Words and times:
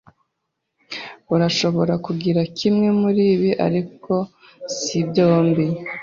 Urashobora 1.33 1.93
kugira 2.05 2.41
kimwe 2.57 2.87
muribi, 2.99 3.51
ariko 3.67 4.13
sibyombi. 4.79 5.65